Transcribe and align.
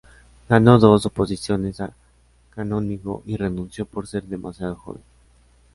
Ganó 0.49 0.79
dos 0.79 1.05
oposiciones 1.05 1.79
a 1.79 1.93
canónigo 2.49 3.21
y 3.27 3.37
renunció 3.37 3.85
por 3.85 4.07
ser 4.07 4.23
demasiado 4.23 4.75
joven. 4.75 5.03